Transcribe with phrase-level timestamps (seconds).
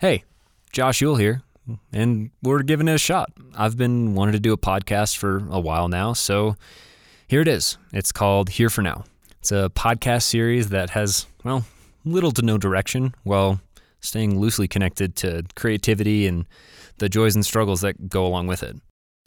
[0.00, 0.24] Hey,
[0.72, 1.42] Josh Yule here,
[1.92, 3.32] and we're giving it a shot.
[3.54, 6.56] I've been wanting to do a podcast for a while now, so
[7.28, 7.76] here it is.
[7.92, 9.04] It's called Here for Now.
[9.40, 11.66] It's a podcast series that has, well,
[12.02, 13.60] little to no direction while
[14.00, 16.46] staying loosely connected to creativity and
[16.96, 18.76] the joys and struggles that go along with it.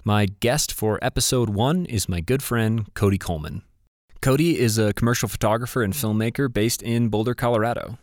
[0.03, 3.61] My guest for episode one is my good friend, Cody Coleman.
[4.23, 7.99] Cody is a commercial photographer and filmmaker based in Boulder, Colorado.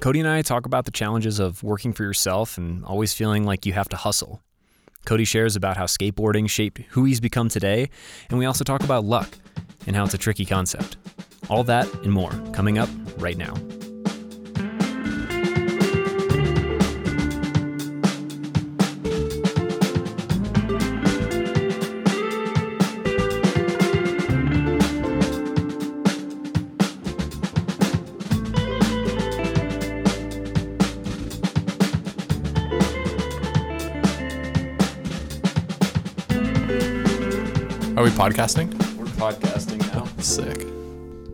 [0.00, 3.64] Cody and I talk about the challenges of working for yourself and always feeling like
[3.64, 4.42] you have to hustle.
[5.04, 7.90] Cody shares about how skateboarding shaped who he's become today,
[8.28, 9.38] and we also talk about luck
[9.86, 10.96] and how it's a tricky concept.
[11.48, 12.88] All that and more coming up
[13.18, 13.54] right now.
[38.04, 38.70] Are we podcasting?
[38.98, 40.04] We're podcasting now.
[40.20, 40.62] Sick.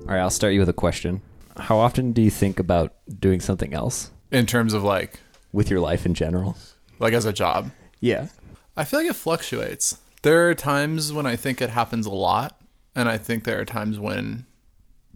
[0.03, 1.21] All right, I'll start you with a question.
[1.57, 5.19] How often do you think about doing something else In terms of like
[5.53, 6.57] with your life in general?
[7.01, 7.73] like as a job.
[7.99, 8.29] Yeah.
[8.77, 9.99] I feel like it fluctuates.
[10.23, 12.61] There are times when I think it happens a lot,
[12.95, 14.47] and I think there are times when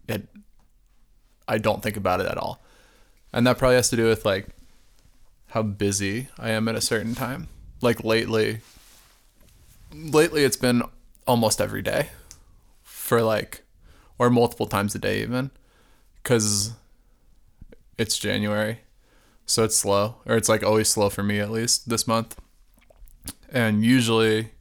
[0.09, 0.27] it
[1.47, 2.61] I don't think about it at all.
[3.31, 4.49] And that probably has to do with like
[5.51, 7.47] how busy I am at a certain time.
[7.79, 8.59] Like lately
[9.93, 10.83] lately it's been
[11.27, 12.09] almost every day
[12.83, 13.63] for like
[14.17, 15.51] or multiple times a day even
[16.23, 16.73] cuz
[17.97, 18.79] it's January.
[19.45, 22.39] So it's slow or it's like always slow for me at least this month.
[23.51, 24.51] And usually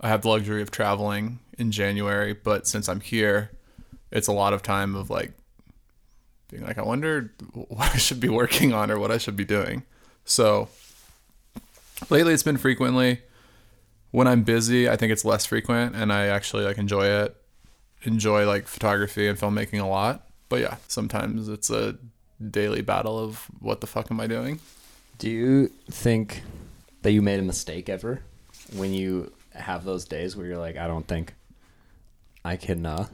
[0.00, 3.50] I have the luxury of traveling in January, but since I'm here,
[4.10, 5.32] it's a lot of time of like
[6.50, 9.44] being like, I wonder what I should be working on or what I should be
[9.44, 9.84] doing.
[10.24, 10.68] So
[12.08, 13.20] lately it's been frequently.
[14.10, 17.36] When I'm busy, I think it's less frequent and I actually like enjoy it.
[18.02, 20.26] Enjoy like photography and filmmaking a lot.
[20.48, 21.96] But yeah, sometimes it's a
[22.40, 24.60] daily battle of what the fuck am I doing?
[25.18, 26.42] Do you think
[27.02, 28.22] that you made a mistake ever
[28.74, 31.34] when you have those days where you're like, I don't think
[32.44, 33.06] I can, uh,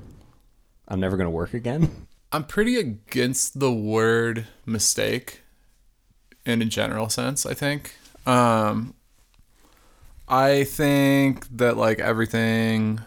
[0.86, 2.06] I'm never going to work again?
[2.32, 5.42] I'm pretty against the word mistake
[6.44, 7.94] in a general sense, I think.
[8.26, 8.94] Um
[10.28, 13.00] I think that like everything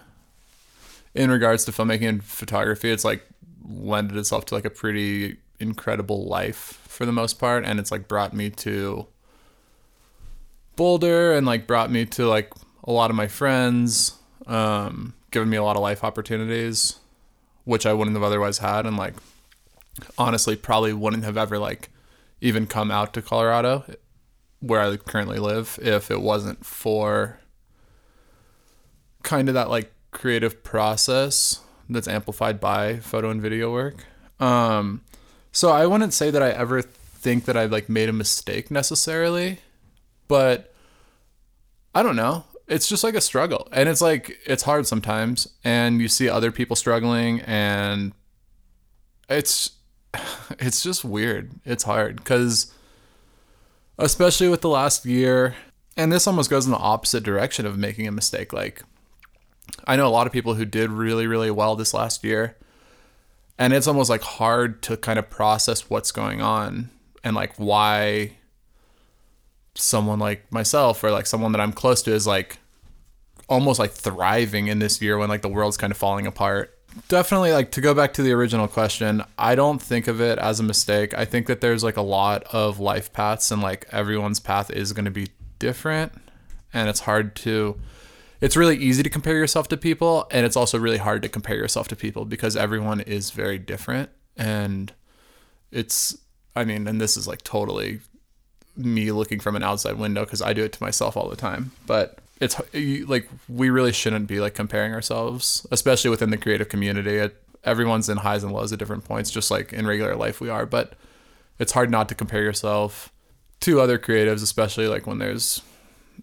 [1.13, 3.25] in regards to filmmaking and photography, it's like
[3.67, 7.65] lended itself to like a pretty incredible life for the most part.
[7.65, 9.07] And it's like brought me to
[10.75, 12.53] Boulder and like brought me to like
[12.85, 16.99] a lot of my friends, um, given me a lot of life opportunities,
[17.65, 19.15] which I wouldn't have otherwise had, and like
[20.17, 21.89] honestly probably wouldn't have ever like
[22.39, 23.83] even come out to Colorado
[24.59, 27.39] where I currently live if it wasn't for
[29.23, 34.05] kind of that like creative process that's amplified by photo and video work.
[34.39, 35.01] Um,
[35.51, 39.59] so I wouldn't say that I ever think that I like made a mistake necessarily,
[40.27, 40.73] but
[41.93, 42.45] I don't know.
[42.67, 43.67] It's just like a struggle.
[43.71, 48.13] And it's like it's hard sometimes and you see other people struggling and
[49.27, 49.71] it's
[50.59, 51.51] it's just weird.
[51.65, 52.71] It's hard cuz
[53.99, 55.55] especially with the last year.
[55.95, 58.53] And this almost goes in the opposite direction of making a mistake.
[58.53, 58.83] Like
[59.85, 62.57] I know a lot of people who did really really well this last year.
[63.57, 66.89] And it's almost like hard to kind of process what's going on
[67.25, 68.37] and like why
[69.75, 72.57] someone like myself or like someone that I'm close to is like
[73.49, 76.78] almost like thriving in this year when like the world's kind of falling apart.
[77.07, 80.59] Definitely like to go back to the original question, I don't think of it as
[80.59, 81.13] a mistake.
[81.17, 84.93] I think that there's like a lot of life paths and like everyone's path is
[84.93, 85.29] going to be
[85.59, 86.13] different
[86.73, 87.77] and it's hard to
[88.41, 91.57] it's really easy to compare yourself to people and it's also really hard to compare
[91.57, 94.93] yourself to people because everyone is very different and
[95.71, 96.17] it's
[96.55, 97.99] I mean and this is like totally
[98.79, 101.71] me looking from an outside window because I do it to myself all the time.
[101.85, 102.59] But it's
[103.07, 107.17] like we really shouldn't be like comparing ourselves, especially within the creative community.
[107.17, 110.49] It, everyone's in highs and lows at different points, just like in regular life we
[110.49, 110.65] are.
[110.65, 110.93] But
[111.59, 113.11] it's hard not to compare yourself
[113.61, 115.61] to other creatives, especially like when there's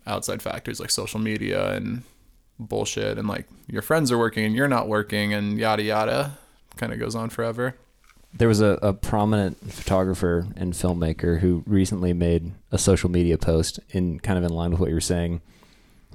[0.07, 2.03] outside factors like social media and
[2.59, 6.39] bullshit, and like your friends are working and you're not working, and yada yada.
[6.77, 7.75] Kind of goes on forever.
[8.35, 13.81] There was a, a prominent photographer and filmmaker who recently made a social media post
[13.91, 15.41] in kind of in line with what you're saying.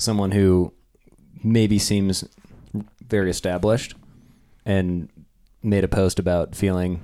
[0.02, 0.74] Someone who
[1.44, 2.24] maybe seems
[3.08, 3.94] very established
[4.66, 5.10] and
[5.62, 7.02] made a post about feeling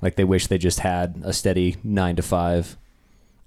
[0.00, 2.78] like they wish they just had a steady nine to five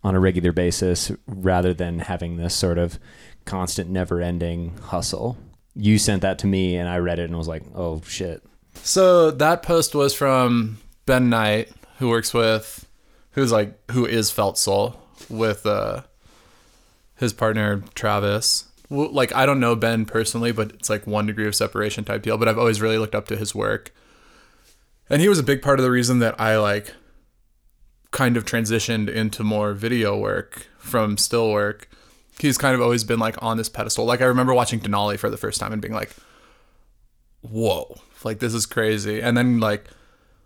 [0.04, 3.00] on a regular basis rather than having this sort of
[3.46, 5.36] constant never ending hustle.
[5.74, 8.44] You sent that to me and I read it and was like, oh shit.
[8.84, 10.78] So that post was from
[11.08, 12.88] Ben Knight, who works with,
[13.32, 14.96] who's like, who is Felt Soul
[15.28, 16.04] with uh,
[17.16, 18.66] his partner Travis.
[18.90, 22.38] Like I don't know Ben personally, but it's like one degree of separation type deal.
[22.38, 23.94] But I've always really looked up to his work,
[25.10, 26.94] and he was a big part of the reason that I like
[28.12, 31.90] kind of transitioned into more video work from still work.
[32.40, 34.06] He's kind of always been like on this pedestal.
[34.06, 36.12] Like I remember watching Denali for the first time and being like,
[37.42, 39.86] "Whoa, like this is crazy," and then like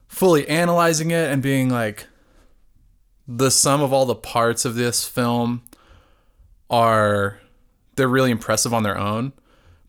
[0.07, 2.07] fully analyzing it and being like,
[3.27, 5.61] the sum of all the parts of this film
[6.69, 7.39] are
[7.99, 9.33] they're really impressive on their own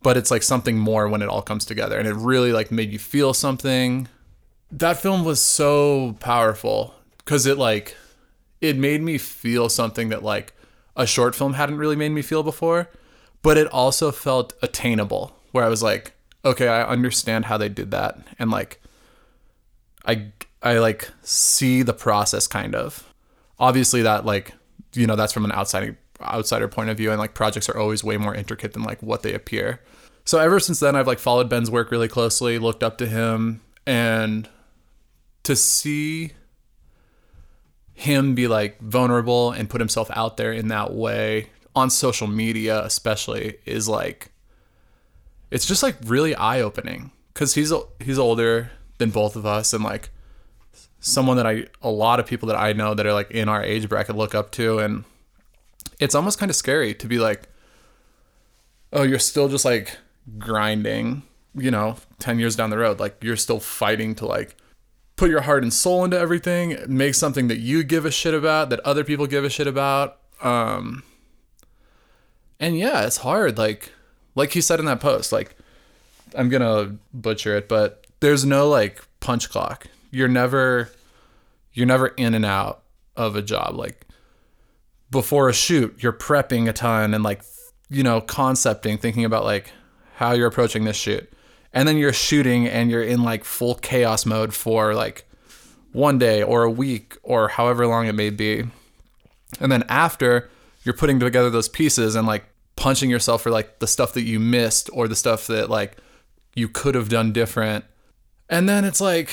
[0.02, 2.92] but it's like something more when it all comes together and it really like made
[2.92, 4.08] you feel something.
[4.70, 7.96] That film was so powerful because it like
[8.60, 10.54] it made me feel something that like
[10.96, 12.88] a short film hadn't really made me feel before
[13.42, 16.12] but it also felt attainable where i was like
[16.44, 18.80] okay i understand how they did that and like
[20.04, 20.30] i
[20.62, 23.12] i like see the process kind of.
[23.58, 24.52] Obviously that like
[24.94, 28.04] you know that's from an outside outsider point of view and like projects are always
[28.04, 29.80] way more intricate than like what they appear.
[30.24, 33.62] So ever since then i've like followed ben's work really closely looked up to him
[33.86, 34.48] and
[35.42, 36.32] to see
[37.94, 42.82] him be like vulnerable and put himself out there in that way on social media
[42.84, 44.30] especially is like
[45.50, 47.10] it's just like really eye-opening.
[47.34, 50.10] Because he's he's older than both of us and like
[51.00, 53.62] someone that I a lot of people that I know that are like in our
[53.62, 55.04] age bracket look up to and
[56.00, 57.48] it's almost kind of scary to be like
[58.92, 59.96] oh you're still just like
[60.38, 61.22] grinding
[61.54, 62.98] you know 10 years down the road.
[62.98, 64.56] Like you're still fighting to like
[65.16, 68.70] put your heart and soul into everything make something that you give a shit about
[68.70, 70.18] that other people give a shit about.
[70.42, 71.04] Um
[72.58, 73.92] and yeah it's hard like
[74.34, 75.56] like he said in that post like
[76.34, 79.86] i'm gonna butcher it but there's no like punch clock.
[80.10, 80.90] You're never
[81.72, 82.82] you're never in and out
[83.16, 83.74] of a job.
[83.74, 84.06] Like
[85.10, 87.42] before a shoot you're prepping a ton and like
[87.88, 89.72] you know concepting thinking about like
[90.20, 91.32] how you're approaching this shoot.
[91.72, 95.24] And then you're shooting and you're in like full chaos mode for like
[95.92, 98.64] one day or a week or however long it may be.
[99.60, 100.50] And then after
[100.84, 102.44] you're putting together those pieces and like
[102.76, 105.96] punching yourself for like the stuff that you missed or the stuff that like
[106.54, 107.86] you could have done different.
[108.50, 109.30] And then it's like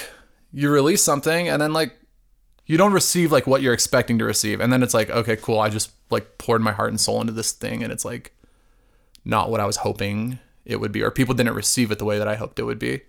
[0.54, 2.00] you release something and then like
[2.68, 4.60] you don't receive like what you're expecting to receive.
[4.60, 5.60] And then it's like okay cool.
[5.60, 8.34] I just like poured my heart and soul into this thing and it's like
[9.26, 12.18] not what i was hoping it would be or people didn't receive it the way
[12.18, 13.02] that i hoped it would be.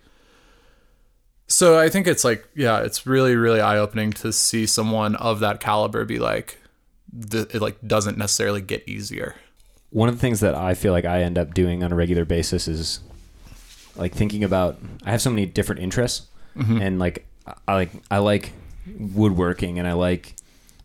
[1.47, 5.61] So i think it's like yeah it's really really eye-opening to see someone of that
[5.61, 6.59] caliber be like
[7.31, 9.37] th- it like doesn't necessarily get easier.
[9.91, 12.27] One of the things that I feel like I end up doing on a regular
[12.27, 13.01] basis is
[13.97, 16.27] like thinking about I have so many different interests
[16.57, 16.83] mm-hmm.
[16.83, 17.27] and like
[17.67, 18.53] I like I like
[18.97, 20.37] woodworking and I like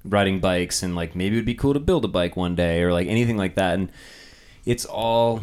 [0.06, 2.82] riding bikes and like maybe it would be cool to build a bike one day
[2.82, 3.92] or like anything like that and
[4.66, 5.42] it's all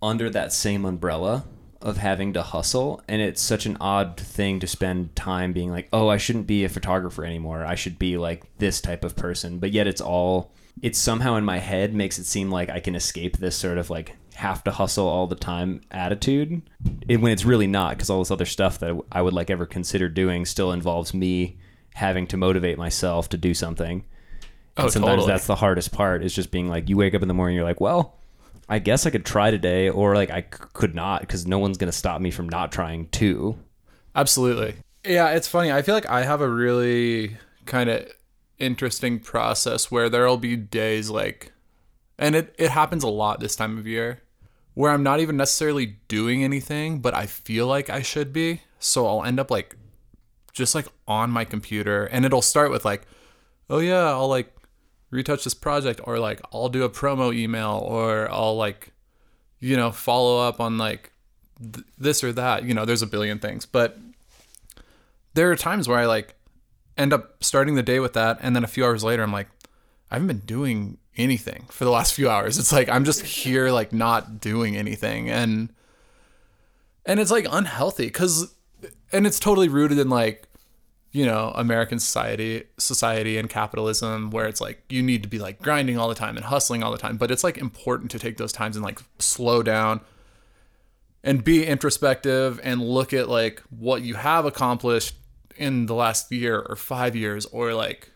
[0.00, 1.44] under that same umbrella
[1.80, 5.88] of having to hustle and it's such an odd thing to spend time being like
[5.92, 7.64] oh I shouldn't be a photographer anymore.
[7.64, 9.58] I should be like this type of person.
[9.58, 12.94] But yet it's all it's somehow in my head makes it seem like I can
[12.94, 16.62] escape this sort of like have to hustle all the time attitude
[17.08, 19.66] it, when it's really not because all this other stuff that I would like ever
[19.66, 21.58] consider doing still involves me
[21.94, 24.44] having to motivate myself to do something oh,
[24.76, 25.26] and Oh, sometimes totally.
[25.28, 27.64] that's the hardest part is just being like you wake up in the morning you're
[27.64, 28.14] like well
[28.68, 31.78] I guess I could try today or like I c- could not because no one's
[31.78, 33.58] going to stop me from not trying too
[34.14, 34.74] Absolutely.
[35.04, 35.70] Yeah, it's funny.
[35.70, 38.10] I feel like I have a really kind of
[38.58, 41.52] interesting process where there'll be days like
[42.18, 44.20] and it, it happens a lot this time of year
[44.74, 48.62] where I'm not even necessarily doing anything, but I feel like I should be.
[48.80, 49.76] So I'll end up like
[50.58, 53.06] just like on my computer and it'll start with like,
[53.70, 54.54] oh yeah, I'll like
[55.10, 58.92] retouch this project or like I'll do a promo email or I'll like,
[59.60, 61.12] you know, follow up on like
[61.60, 62.64] th- this or that.
[62.64, 63.98] You know, there's a billion things, but
[65.34, 66.34] there are times where I like
[66.96, 69.48] end up starting the day with that, and then a few hours later, I'm like,
[70.10, 72.58] I haven't been doing anything for the last few hours.
[72.58, 75.72] It's like I'm just here, like not doing anything, and
[77.06, 78.54] and it's like unhealthy because,
[79.12, 80.47] and it's totally rooted in like,
[81.12, 85.60] you know, American society, society and capitalism, where it's like you need to be like
[85.60, 88.36] grinding all the time and hustling all the time, but it's like important to take
[88.36, 90.00] those times and like slow down
[91.24, 95.14] and be introspective and look at like what you have accomplished
[95.56, 98.10] in the last year or five years or like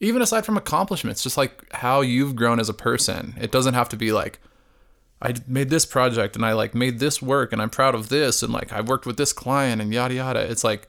[0.00, 3.34] even aside from accomplishments, just like how you've grown as a person.
[3.40, 4.38] It doesn't have to be like,
[5.22, 8.42] I made this project and I like made this work and I'm proud of this
[8.42, 10.40] and like I've worked with this client and yada yada.
[10.40, 10.88] It's like,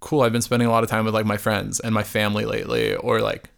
[0.00, 0.22] cool.
[0.22, 2.94] I've been spending a lot of time with like my friends and my family lately,
[2.94, 3.50] or like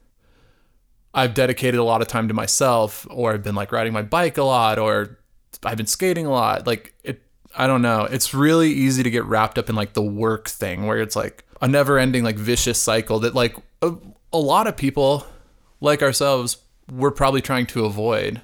[1.15, 4.39] I've dedicated a lot of time to myself, or I've been like riding my bike
[4.39, 5.19] a lot, or
[5.63, 6.67] I've been skating a lot.
[6.67, 7.23] Like it,
[7.57, 8.05] I don't know.
[8.05, 11.45] It's really easy to get wrapped up in like the work thing where it's like
[11.61, 13.95] a never ending like vicious cycle that like a,
[14.33, 15.27] a lot of people
[15.81, 16.59] like ourselves
[16.91, 18.43] we're probably trying to avoid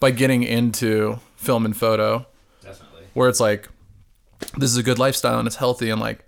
[0.00, 2.26] by getting into film and photo.
[2.62, 3.04] Definitely.
[3.14, 3.68] Where it's like
[4.56, 6.24] this is a good lifestyle and it's healthy and like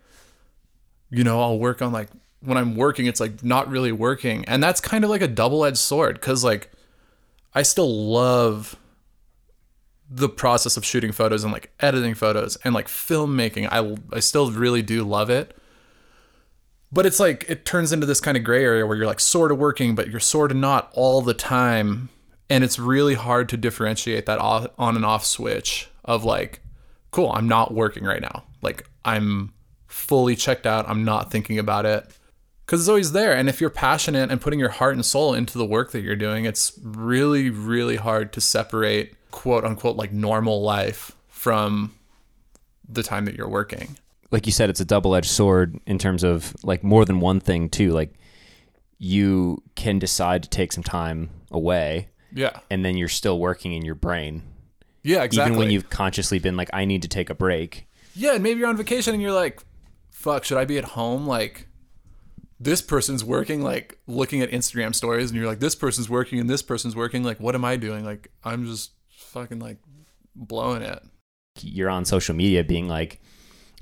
[1.11, 2.09] you know, I'll work on like
[2.41, 4.45] when I'm working it's like not really working.
[4.47, 6.71] And that's kind of like a double-edged sword cuz like
[7.55, 8.77] I still love
[10.09, 13.69] the process of shooting photos and like editing photos and like filmmaking.
[13.71, 15.57] I I still really do love it.
[16.93, 19.53] But it's like it turns into this kind of gray area where you're like sort
[19.53, 22.09] of working but you're sort of not all the time
[22.49, 26.61] and it's really hard to differentiate that off, on and off switch of like
[27.11, 28.45] cool, I'm not working right now.
[28.63, 29.53] Like I'm
[29.91, 30.89] fully checked out.
[30.89, 32.07] I'm not thinking about it
[32.65, 33.35] because it's always there.
[33.37, 36.17] And if you're passionate and putting your heart and soul into the work that you're
[36.17, 41.95] doing, it's really, really hard to separate quote unquote like normal life from
[42.89, 43.97] the time that you're working.
[44.31, 47.41] Like you said, it's a double edged sword in terms of like more than one
[47.41, 47.91] thing, too.
[47.91, 48.15] Like
[48.99, 52.61] you can decide to take some time away Yeah.
[52.71, 54.43] and then you're still working in your brain.
[55.03, 55.51] Yeah, exactly.
[55.53, 57.87] Even when you've consciously been like, I need to take a break.
[58.15, 59.61] Yeah, and maybe you're on vacation and you're like,
[60.21, 61.27] fuck, should I be at home?
[61.27, 61.67] Like,
[62.61, 66.49] this person's working, like, looking at Instagram stories, and you're like, this person's working and
[66.49, 67.25] this person's working.
[67.25, 68.05] Like, what am I doing?
[68.05, 69.79] Like, I'm just fucking, like,
[70.37, 71.03] blowing it.
[71.63, 73.21] You're on social media being like,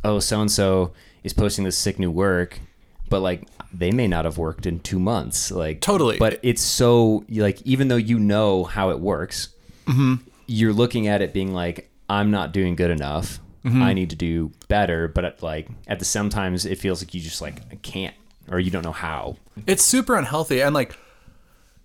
[0.04, 0.92] oh, so and so
[1.24, 2.60] is posting this sick new work,
[3.08, 5.50] but like they may not have worked in two months.
[5.50, 6.18] Like, Totally.
[6.18, 9.50] But it's so, like, even though you know how it works,
[9.86, 10.14] mm-hmm.
[10.46, 13.40] you're looking at it being like, I'm not doing good enough.
[13.64, 13.82] Mm-hmm.
[13.82, 15.08] I need to do better.
[15.08, 18.14] But at, like, at the sometimes it feels like you just like, I can't,
[18.50, 19.36] or you don't know how.
[19.66, 20.62] It's super unhealthy.
[20.62, 20.96] And, like,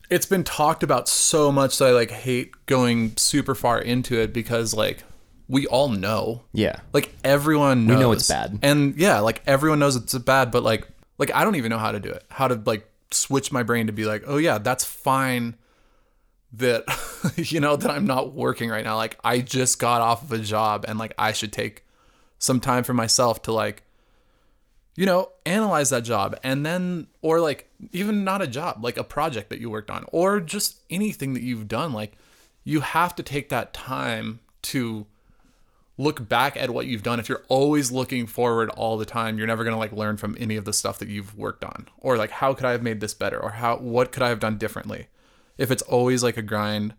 [0.10, 4.34] it's been talked about so much that I, like, hate going super far into it
[4.34, 5.04] because, like,
[5.48, 6.44] we all know.
[6.54, 6.80] Yeah.
[6.94, 8.00] Like everyone knows.
[8.00, 8.60] know it's bad.
[8.62, 10.88] And yeah, like everyone knows it's bad, but like
[11.18, 12.24] like I don't even know how to do it.
[12.30, 15.56] How to like switch my brain to be like, "Oh yeah, that's fine
[16.54, 16.84] that
[17.36, 18.96] you know that I'm not working right now.
[18.96, 21.84] Like I just got off of a job and like I should take
[22.40, 23.84] some time for myself to like
[24.96, 29.04] you know, analyze that job and then or like even not a job, like a
[29.04, 31.94] project that you worked on or just anything that you've done.
[31.94, 32.14] Like
[32.64, 35.08] you have to take that time to
[35.98, 37.20] look back at what you've done.
[37.20, 40.38] If you're always looking forward all the time you're never going to like learn from
[40.40, 43.00] any of the stuff that you've worked on or like how could i have made
[43.00, 45.08] this better or how what could i have done differently
[45.58, 46.94] if it's always like a grind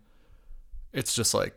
[0.95, 1.53] it's just like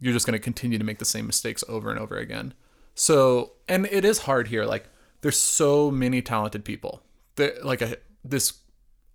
[0.00, 2.54] you're just going to continue to make the same mistakes over and over again.
[2.94, 4.86] So and it is hard here like
[5.20, 7.02] there's so many talented people
[7.36, 8.54] there like a this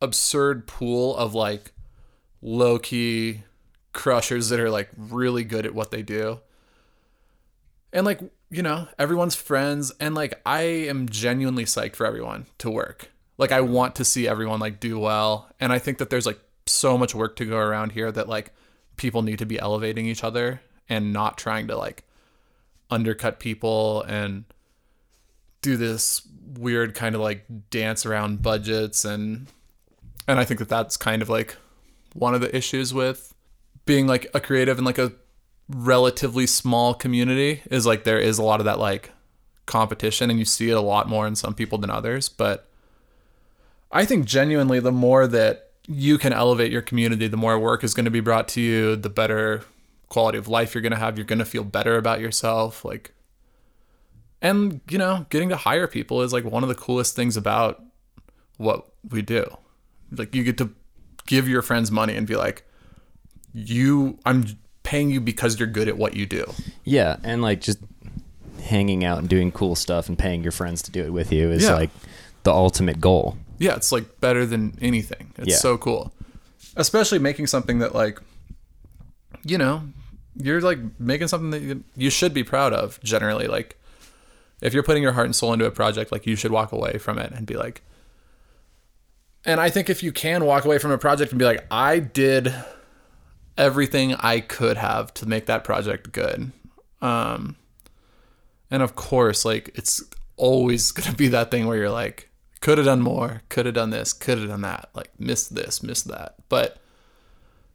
[0.01, 1.73] absurd pool of like
[2.41, 3.41] low key
[3.93, 6.39] crushers that are like really good at what they do.
[7.91, 12.69] And like you know everyone's friends and like i am genuinely psyched for everyone to
[12.69, 13.09] work.
[13.37, 16.39] Like i want to see everyone like do well and i think that there's like
[16.65, 18.53] so much work to go around here that like
[18.98, 22.03] people need to be elevating each other and not trying to like
[22.89, 24.46] undercut people and
[25.62, 26.22] do this
[26.58, 29.05] weird kind of like dance around budgets.
[29.05, 29.48] And
[30.27, 31.58] and i think that that's kind of like
[32.13, 33.34] one of the issues with
[33.86, 35.12] being like a creative in like a
[35.70, 39.12] relatively small community is like there is a lot of that like
[39.65, 42.29] competition and you see it a lot more in some people than others.
[42.29, 42.67] But
[43.91, 47.93] i think genuinely the more that you can elevate your community the more work is
[47.93, 49.63] going to be brought to you the better
[50.09, 53.11] quality of life you're going to have you're going to feel better about yourself like
[54.41, 57.83] and you know getting to hire people is like one of the coolest things about
[58.57, 59.45] what we do
[60.11, 60.69] like you get to
[61.25, 62.63] give your friends money and be like
[63.53, 64.45] you i'm
[64.83, 66.45] paying you because you're good at what you do
[66.83, 67.15] Yeah.
[67.23, 67.79] And like just
[68.61, 71.49] hanging out and doing cool stuff and paying your friends to do it with you
[71.51, 71.75] is Yeah.
[71.75, 71.89] like
[72.43, 73.37] the ultimate goal.
[73.60, 75.33] Yeah it's like better than anything.
[75.38, 75.55] It's Yeah.
[75.57, 76.13] so cool.
[76.75, 78.19] Especially making something that like
[79.43, 79.83] you know
[80.36, 83.48] you're like making something that you, you should be proud of generally.
[83.48, 83.77] Like
[84.62, 86.98] if you're putting your heart and soul into a project like you should walk away
[86.98, 87.81] from it and be like
[89.43, 92.00] and i think if you can walk away from a project and be like i
[92.00, 92.53] did
[93.57, 96.51] everything i could have to make that project good
[97.01, 97.57] um
[98.72, 100.01] and of course like it's
[100.38, 102.29] always going to be that thing where you're like
[102.63, 105.84] could have done more, could have done this, could have done that, like missed this,
[105.84, 106.36] missed that.
[106.48, 106.77] But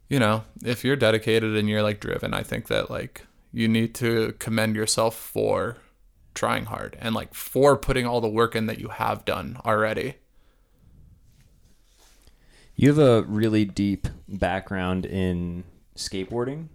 [0.07, 3.93] you know, if you're dedicated and you're like driven, I think that like you need
[3.95, 5.77] to commend yourself for
[6.33, 10.15] trying hard and like for putting all the work in that you have done already.
[12.75, 15.65] You have a really deep background in
[15.95, 16.69] skateboarding.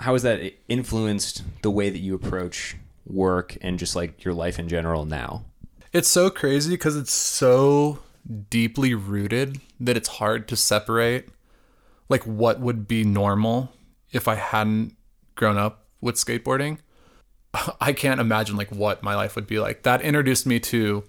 [0.00, 4.58] How has that influenced the way that you approach work and just like your life
[4.58, 5.44] in general now?
[5.98, 7.98] It's so crazy because it's so
[8.50, 11.28] deeply rooted that it's hard to separate
[12.08, 13.72] like what would be normal
[14.12, 14.94] if I hadn't
[15.34, 16.78] grown up with skateboarding.
[17.80, 19.82] I can't imagine like what my life would be like.
[19.82, 21.02] That introduced me to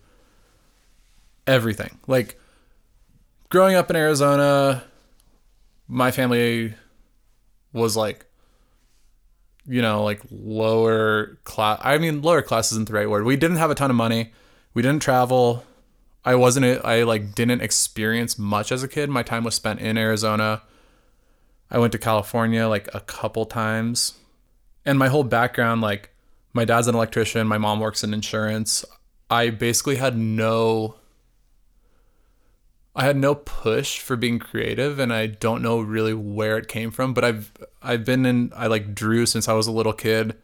[1.46, 2.00] everything.
[2.08, 2.40] Like
[3.50, 4.86] growing up in Arizona,
[5.88, 6.74] my family
[7.74, 8.26] was like
[9.68, 11.80] you know, like lower class.
[11.84, 13.24] I mean, lower class isn't the right word.
[13.24, 14.32] We didn't have a ton of money
[14.74, 15.64] we didn't travel.
[16.24, 19.10] I wasn't I like didn't experience much as a kid.
[19.10, 20.62] My time was spent in Arizona.
[21.72, 24.14] I went to California like a couple times.
[24.86, 26.12] And my whole background like
[26.54, 28.84] my dad's an electrician, my mom works in insurance.
[29.30, 30.96] I basically had no
[32.96, 36.92] I had no push for being creative and I don't know really where it came
[36.92, 40.36] from, but I've I've been in I like drew since I was a little kid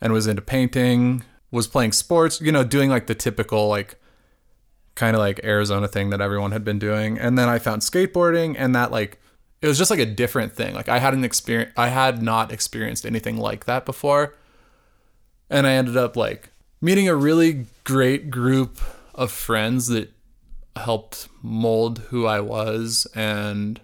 [0.00, 3.96] and was into painting was playing sports, you know, doing like the typical like
[4.96, 7.18] kind of like Arizona thing that everyone had been doing.
[7.18, 9.20] And then I found skateboarding and that like
[9.60, 10.74] it was just like a different thing.
[10.74, 14.34] Like I hadn't experience I had not experienced anything like that before.
[15.48, 18.80] And I ended up like meeting a really great group
[19.14, 20.10] of friends that
[20.74, 23.78] helped mold who I was and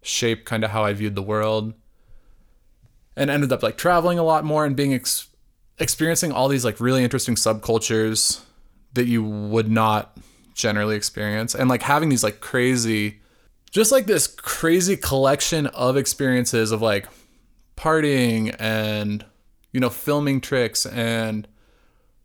[0.00, 1.74] shape kind of how I viewed the world.
[3.16, 5.28] And ended up like traveling a lot more and being ex-
[5.78, 8.40] experiencing all these like really interesting subcultures
[8.94, 10.16] that you would not
[10.54, 13.20] generally experience and like having these like crazy
[13.72, 17.08] just like this crazy collection of experiences of like
[17.76, 19.24] partying and
[19.72, 21.48] you know filming tricks and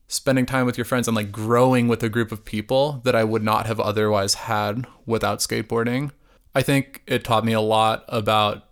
[0.08, 3.24] spending time with your friends and like growing with a group of people that I
[3.24, 6.12] would not have otherwise had without skateboarding.
[6.56, 8.66] I think it taught me a lot about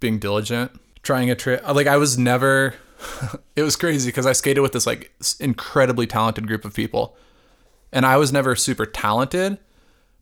[0.00, 0.72] being diligent,
[1.02, 1.66] trying a trick.
[1.68, 2.74] Like I was never
[3.56, 7.16] it was crazy because I skated with this like incredibly talented group of people.
[7.92, 9.58] And I was never super talented,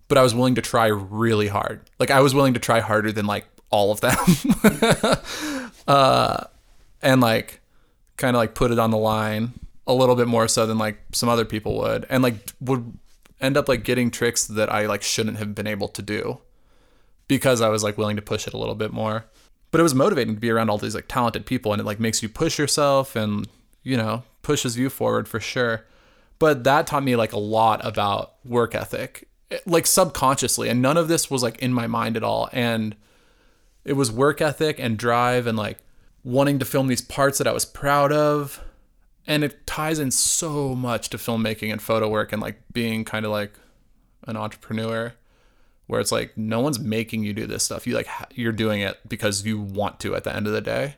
[0.09, 1.89] but I was willing to try really hard.
[1.99, 5.71] Like I was willing to try harder than like all of them.
[5.89, 6.45] uh,
[7.03, 7.61] and like
[8.17, 9.53] kind of like put it on the line
[9.87, 12.99] a little bit more so than like some other people would and like would
[13.41, 16.39] end up like getting tricks that I like shouldn't have been able to do
[17.27, 19.25] because I was like willing to push it a little bit more
[19.71, 22.01] but it was motivating to be around all these like talented people and it like
[22.01, 23.49] makes you push yourself and
[23.83, 25.87] you know pushes you forward for sure.
[26.39, 30.97] But that taught me like a lot about work ethic eh, like subconsciously and none
[30.97, 32.49] of this was like in my mind at all.
[32.53, 32.97] And
[33.85, 35.79] it was work ethic and drive and like
[36.25, 38.63] wanting to film these parts that I was proud of.
[39.27, 43.25] And it ties in so much to filmmaking and photo work and like being kind
[43.25, 43.53] of like
[44.27, 45.15] an entrepreneur
[45.91, 47.85] where it's like no one's making you do this stuff.
[47.85, 50.95] You like you're doing it because you want to at the end of the day.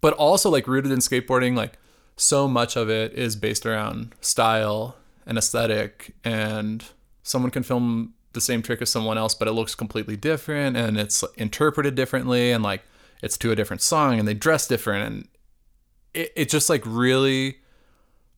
[0.00, 1.78] But also like rooted in skateboarding, like
[2.16, 6.84] so much of it is based around style and aesthetic and
[7.24, 10.98] someone can film the same trick as someone else but it looks completely different and
[10.98, 12.82] it's interpreted differently and like
[13.22, 15.28] it's to a different song and they dress different and
[16.14, 17.58] it, it just like really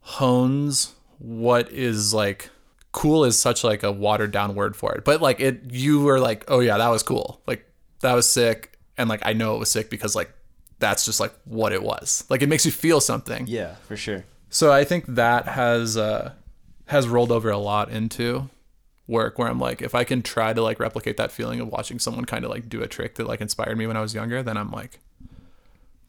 [0.00, 2.50] hones what is like
[2.92, 5.04] cool is such like a watered down word for it.
[5.04, 7.66] But like it you were like, "Oh yeah, that was cool." Like
[8.00, 10.32] that was sick and like I know it was sick because like
[10.78, 12.24] that's just like what it was.
[12.28, 13.46] Like it makes you feel something.
[13.46, 14.24] Yeah, for sure.
[14.50, 16.32] So I think that has uh
[16.86, 18.50] has rolled over a lot into
[19.06, 21.98] work where I'm like if I can try to like replicate that feeling of watching
[21.98, 24.42] someone kind of like do a trick that like inspired me when I was younger,
[24.42, 25.00] then I'm like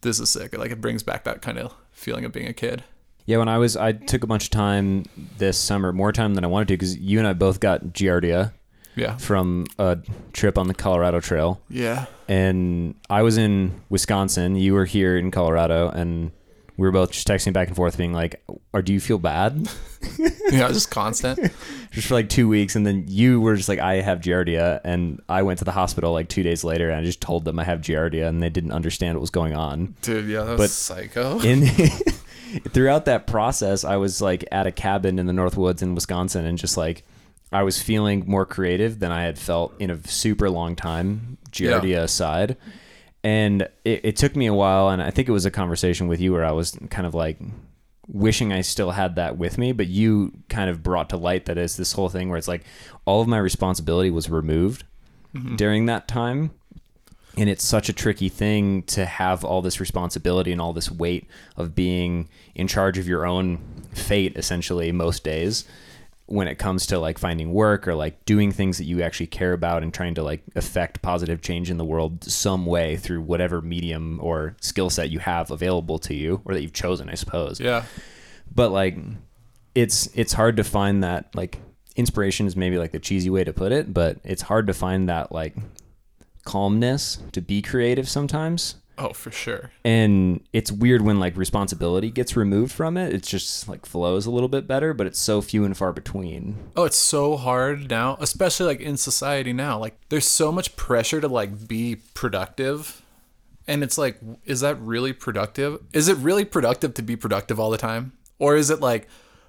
[0.01, 0.57] this is sick.
[0.57, 2.83] Like it brings back that kind of feeling of being a kid.
[3.25, 5.05] Yeah, when I was, I took a bunch of time
[5.37, 8.51] this summer, more time than I wanted to, because you and I both got Giardia.
[8.95, 9.17] Yeah.
[9.17, 9.97] From a
[10.33, 11.59] trip on the Colorado Trail.
[11.67, 12.05] Yeah.
[12.27, 14.55] And I was in Wisconsin.
[14.55, 16.31] You were here in Colorado, and
[16.77, 19.67] we were both just texting back and forth, being like, "Or do you feel bad?"
[20.51, 21.39] yeah, just constant.
[21.91, 25.21] just for like two weeks, and then you were just like, "I have Giardia," and
[25.29, 27.63] I went to the hospital like two days later, and I just told them I
[27.63, 29.95] have Giardia, and they didn't understand what was going on.
[30.01, 31.39] Dude, yeah, that was but psycho.
[31.41, 31.63] In
[32.69, 36.45] throughout that process, I was like at a cabin in the North Woods in Wisconsin
[36.45, 37.03] and just like
[37.51, 41.89] I was feeling more creative than I had felt in a super long time, Giardia
[41.89, 42.01] yeah.
[42.01, 42.57] aside.
[43.23, 46.19] And it, it took me a while, and I think it was a conversation with
[46.19, 47.39] you where I was kind of like,
[48.07, 51.57] wishing I still had that with me, but you kind of brought to light that
[51.57, 52.63] is this whole thing where it's like
[53.05, 54.83] all of my responsibility was removed
[55.33, 55.55] mm-hmm.
[55.55, 56.51] during that time.
[57.37, 61.27] And it's such a tricky thing to have all this responsibility and all this weight
[61.57, 63.57] of being in charge of your own
[63.93, 65.65] fate, essentially, most days
[66.27, 69.51] when it comes to like finding work or like doing things that you actually care
[69.51, 73.61] about and trying to like affect positive change in the world some way through whatever
[73.61, 77.59] medium or skill set you have available to you or that you've chosen, I suppose
[77.59, 77.83] Yeah.
[78.55, 78.95] but like
[79.75, 81.59] it's it's hard to find that like
[81.97, 85.09] inspiration is maybe like the cheesy way to put it but it's hard to find
[85.09, 85.55] that like
[86.45, 89.71] calmness to be creative sometimes Oh, for sure.
[89.83, 94.31] and it's weird when like responsibility gets removed from it it just like flows a
[94.31, 98.17] little bit better but it's so few and far between Oh, it's so hard now,
[98.19, 99.79] especially like in society now.
[99.79, 103.01] Like there's so much pressure to like be productive.
[103.67, 105.79] And it's like is that really productive?
[105.93, 108.11] Is it really productive to be productive all the time?
[108.37, 109.07] Or is it like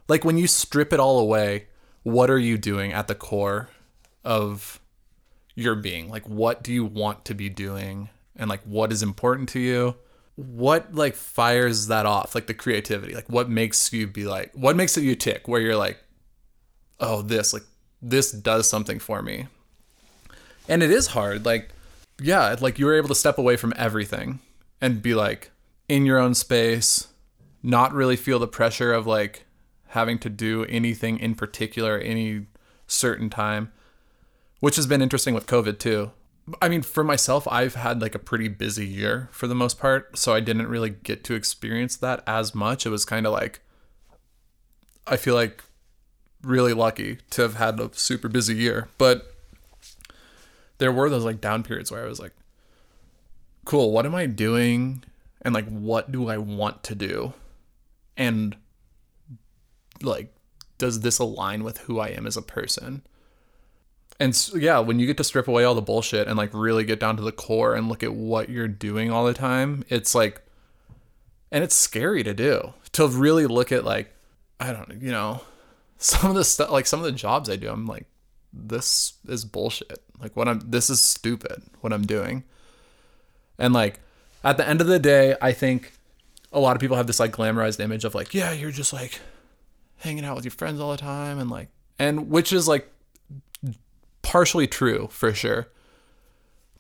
[0.09, 1.67] like when you strip it all away,
[2.03, 3.69] what are you doing at the core
[4.25, 4.81] of
[5.55, 6.09] your being?
[6.09, 9.97] Like what do you want to be doing and like what is important to you?
[10.37, 12.35] What like fires that off?
[12.35, 13.15] Like the creativity.
[13.15, 15.99] Like what makes you be like what makes it you tick where you're like
[17.01, 17.65] oh this like
[18.01, 19.47] this does something for me
[20.69, 21.71] and it is hard like
[22.21, 24.41] yeah like you were able to step away from everything
[24.81, 25.51] and be like
[25.89, 27.09] in your own space
[27.63, 29.45] not really feel the pressure of like
[29.89, 32.47] having to do anything in particular any
[32.87, 33.73] certain time
[34.65, 36.11] which has been interesting with covid too
[36.61, 40.17] i mean for myself i've had like a pretty busy year for the most part
[40.19, 43.61] so i didn't really get to experience that as much it was kind of like
[45.07, 45.63] i feel like
[46.45, 48.89] really lucky to have had a super busy year.
[48.99, 49.35] But
[50.79, 52.33] there were those like down periods where I was like,
[53.65, 55.03] cool, what am I doing?
[55.43, 57.35] And like, what do I want to do?
[58.17, 58.57] And
[60.03, 60.35] like,
[60.79, 63.03] does this align with who I am as a person?
[64.21, 66.85] And so, yeah, when you get to strip away all the bullshit and like really
[66.85, 70.15] get down to the core and look at what you're doing all the time, it's
[70.15, 70.43] like,
[71.51, 74.15] and it's scary to do to really look at like,
[74.61, 75.41] I don't, you know,
[75.99, 78.07] some of the stuff like some of the jobs I do, I'm like,
[78.53, 80.01] this is bullshit.
[80.21, 82.45] Like what I'm this is stupid what I'm doing.
[83.59, 84.01] And like
[84.45, 85.93] at the end of the day, I think
[86.53, 89.21] a lot of people have this like glamorized image of like, yeah, you're just like
[89.99, 92.91] hanging out with your friends all the time and like and which is like
[94.25, 95.69] partially true for sure.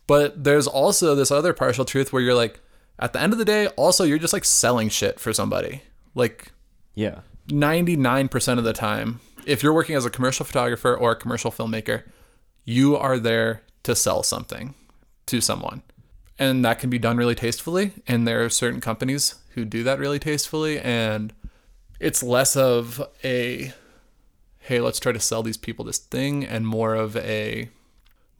[0.08, 2.60] But there's also this other partial truth where you're like
[2.98, 5.82] at the end of the day, also you're just like selling shit for somebody.
[6.14, 6.50] Like
[6.94, 11.50] yeah 99% of the time, if you're working as a commercial photographer or a commercial
[11.50, 12.02] filmmaker,
[12.64, 14.74] you are there to sell something
[15.26, 15.82] to someone.
[16.38, 17.92] And that can be done really tastefully.
[18.08, 20.80] And there are certain companies who do that really tastefully.
[20.80, 21.32] And
[22.00, 23.72] it's less of a,
[24.64, 27.68] hey, let's try to sell these people this thing, and more of a,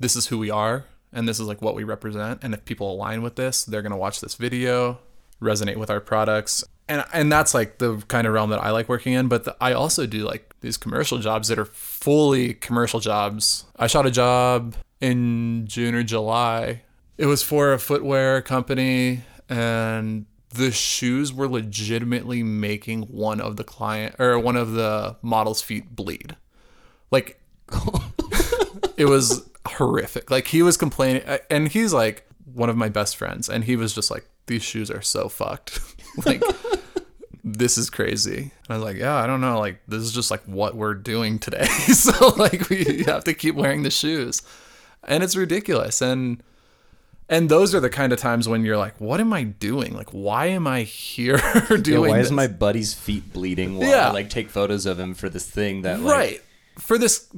[0.01, 0.87] this is who we are.
[1.13, 2.41] And this is like what we represent.
[2.43, 4.99] And if people align with this, they're to watch this video,
[5.41, 8.89] resonate with our products, and and that's like the kind of realm that I like
[8.89, 9.29] working in.
[9.29, 13.65] But the, I also do like these commercial jobs that are fully commercial jobs.
[13.77, 16.83] I shot a job in June or July.
[17.17, 23.65] It was for a footwear company, and the shoes were legitimately making one of the
[23.65, 26.37] client or one of the model's feet bleed.
[27.11, 27.41] Like
[28.97, 30.31] it was horrific.
[30.31, 33.95] Like he was complaining, and he's like one of my best friends, and he was
[33.95, 35.81] just like, "These shoes are so fucked."
[36.27, 36.43] like
[37.45, 38.39] this is crazy.
[38.39, 39.59] And I was like, yeah, I don't know.
[39.59, 41.65] Like, this is just like what we're doing today.
[41.93, 44.41] so, like, we have to keep wearing the shoes.
[45.07, 46.01] And it's ridiculous.
[46.01, 46.43] And,
[47.29, 49.95] and those are the kind of times when you're like, what am I doing?
[49.95, 52.27] Like, why am I here yeah, doing why this?
[52.27, 54.09] is my buddy's feet bleeding while Yeah.
[54.09, 56.43] I like take photos of him for this thing that like right.
[56.79, 57.29] For this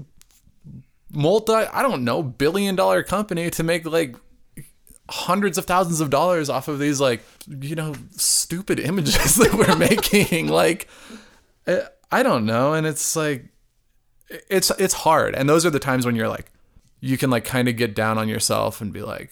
[1.12, 4.16] multi, I don't know, billion dollar company to make like
[5.09, 9.77] hundreds of thousands of dollars off of these like you know stupid images that we're
[9.88, 10.88] making like
[11.68, 13.44] eh, i don't know and it's like
[14.51, 16.51] it's it's hard and those are the times when you're like
[16.99, 19.31] you can like kind of get down on yourself and be like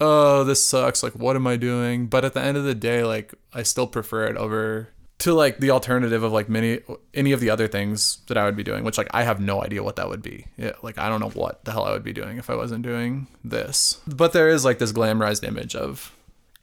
[0.00, 3.04] oh this sucks like what am i doing but at the end of the day
[3.04, 4.88] like i still prefer it over
[5.20, 6.80] to like the alternative of like many
[7.14, 9.62] any of the other things that I would be doing, which like I have no
[9.62, 10.46] idea what that would be.
[10.56, 12.82] Yeah, like I don't know what the hell I would be doing if I wasn't
[12.82, 14.00] doing this.
[14.06, 16.16] But there is like this glamorized image of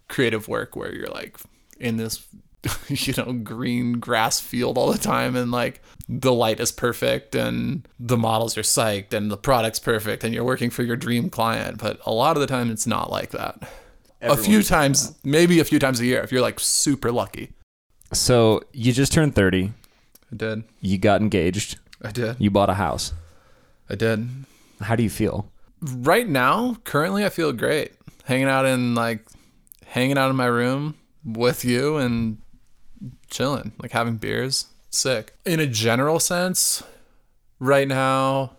[0.10, 1.38] creative work where you're like
[1.80, 2.26] in this
[2.88, 7.88] you know green grass field all the time and like the light is perfect and
[8.00, 11.78] the models are psyched and the product's perfect and you're working for your dream client
[11.78, 13.62] but a lot of the time it's not like that
[14.22, 17.52] a few Everyone's times maybe a few times a year if you're like super lucky
[18.14, 19.74] So you just turned 30.
[20.32, 20.64] I did.
[20.82, 21.78] You got engaged.
[22.02, 22.38] I did.
[22.40, 23.14] You bought a house.
[23.90, 24.28] I did.
[24.82, 25.52] How do you feel?
[25.82, 27.94] Right now, currently, I feel great.
[28.24, 29.28] Hanging out in like,
[29.86, 32.38] hanging out in my room with you and
[33.30, 34.68] chilling, like having beers.
[34.90, 35.34] Sick.
[35.46, 36.84] In a general sense,
[37.60, 38.54] right now,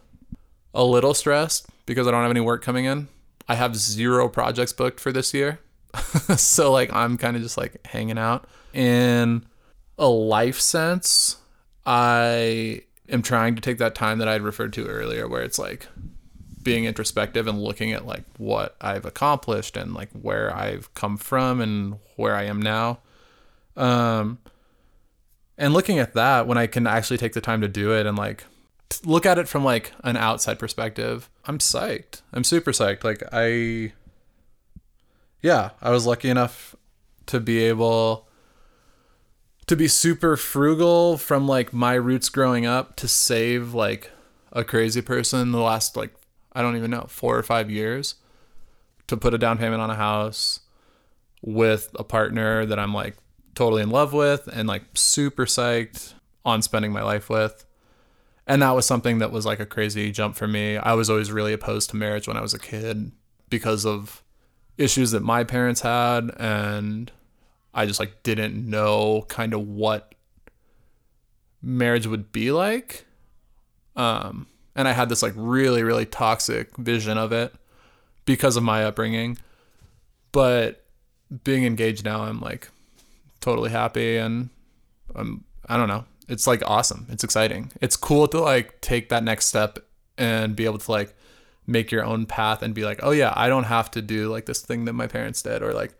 [0.74, 3.08] a little stressed because I don't have any work coming in.
[3.48, 5.58] I have zero projects booked for this year.
[6.36, 8.46] so like I'm kind of just like hanging out.
[8.74, 9.46] In
[9.98, 11.36] a life sense,
[11.86, 15.88] I am trying to take that time that I referred to earlier where it's like
[16.62, 21.60] being introspective and looking at like what I've accomplished and like where I've come from
[21.60, 22.98] and where I am now.
[23.78, 24.38] Um
[25.56, 28.16] and looking at that when I can actually take the time to do it and
[28.16, 28.44] like
[29.04, 32.22] look at it from like an outside perspective, I'm psyched.
[32.32, 33.04] I'm super psyched.
[33.04, 33.92] Like I
[35.42, 36.74] yeah, I was lucky enough
[37.26, 38.28] to be able
[39.66, 44.10] to be super frugal from like my roots growing up to save like
[44.52, 46.14] a crazy person the last like
[46.52, 48.16] I don't even know, 4 or 5 years
[49.06, 50.60] to put a down payment on a house
[51.42, 53.16] with a partner that I'm like
[53.58, 57.66] totally in love with and like super psyched on spending my life with.
[58.46, 60.76] And that was something that was like a crazy jump for me.
[60.76, 63.10] I was always really opposed to marriage when I was a kid
[63.50, 64.22] because of
[64.78, 67.10] issues that my parents had and
[67.74, 70.14] I just like didn't know kind of what
[71.60, 73.06] marriage would be like.
[73.96, 77.52] Um and I had this like really really toxic vision of it
[78.24, 79.36] because of my upbringing.
[80.30, 80.84] But
[81.42, 82.68] being engaged now, I'm like
[83.48, 84.50] totally happy and
[85.14, 86.04] I'm I don't know.
[86.28, 87.06] It's like awesome.
[87.08, 87.72] It's exciting.
[87.80, 89.78] It's cool to like take that next step
[90.18, 91.14] and be able to like
[91.66, 94.44] make your own path and be like, "Oh yeah, I don't have to do like
[94.44, 95.94] this thing that my parents did or like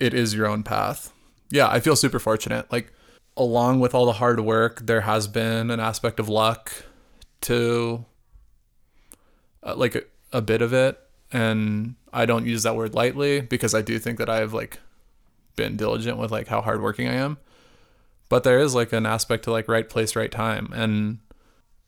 [0.00, 1.12] it is your own path."
[1.50, 2.72] Yeah, I feel super fortunate.
[2.72, 2.92] Like
[3.36, 6.72] along with all the hard work, there has been an aspect of luck
[7.42, 8.06] to
[9.62, 10.98] uh, like a, a bit of it
[11.32, 14.78] and I don't use that word lightly because I do think that I've like
[15.56, 17.38] been diligent with like how hardworking I am.
[18.28, 20.72] But there is like an aspect to like right place, right time.
[20.74, 21.18] And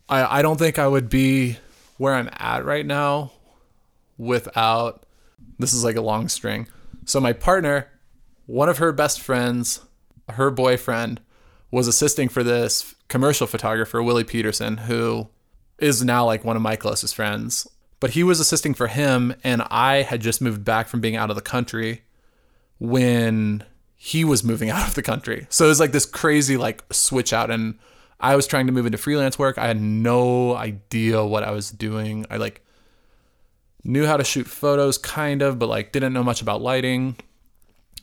[0.09, 1.59] I I don't think I would be
[1.99, 3.33] where I'm at right now
[4.19, 5.05] without
[5.59, 6.69] this is like a long string.
[7.05, 7.89] So my partner,
[8.47, 9.81] one of her best friends,
[10.31, 11.21] her boyfriend
[11.71, 15.29] was assisting for this commercial photographer, Willie Peterson, who
[15.79, 17.67] is now like one of my closest friends.
[17.99, 21.31] But he was assisting for him, and I had just moved back from being out
[21.31, 22.03] of the country
[22.79, 25.47] when he was moving out of the country.
[25.51, 27.79] So it was like this crazy like switch out and
[28.21, 29.59] I was trying to move into freelance work.
[29.59, 32.27] I had no idea what I was doing.
[32.31, 32.65] I like
[33.85, 37.17] knew how to shoot photos kind of, but like didn't know much about lighting.